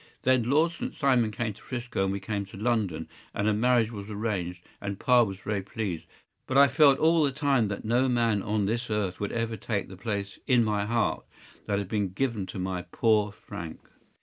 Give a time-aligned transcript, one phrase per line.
[0.23, 0.95] Then Lord St.
[0.95, 4.97] Simon came to ’Frisco, and we came to London, and a marriage was arranged, and
[4.99, 6.07] pa was very pleased,
[6.47, 9.89] but I felt all the time that no man on this earth would ever take
[9.89, 11.23] the place in my heart
[11.67, 13.79] that had been given to my poor Frank.